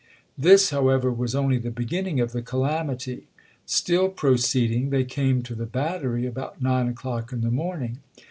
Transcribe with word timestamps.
This, 0.35 0.71
how 0.71 0.87
ever, 0.89 1.11
was 1.11 1.35
only 1.35 1.59
the 1.59 1.69
beginning 1.69 2.19
of 2.19 2.31
the 2.31 2.41
calamity. 2.41 3.27
Still 3.67 4.09
proceeding, 4.09 4.89
they 4.89 5.03
came 5.03 5.43
to 5.43 5.53
the 5.53 5.67
battery 5.67 6.25
about 6.25 6.59
nine 6.59 6.87
o'clock 6.87 7.31
in 7.31 7.41
the 7.41 7.51
morning. 7.51 7.99